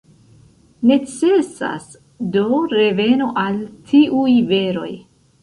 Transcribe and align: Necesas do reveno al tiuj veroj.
Necesas 0.91 1.85
do 2.37 2.47
reveno 2.73 3.29
al 3.43 3.61
tiuj 3.93 4.35
veroj. 4.55 4.91